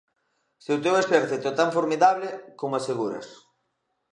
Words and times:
Se 0.63 0.71
o 0.75 0.81
teu 0.83 0.95
exército 1.03 1.45
é 1.51 1.57
tan 1.59 1.69
formidable 1.77 2.27
como 2.59 2.77
aseguras. 2.77 3.27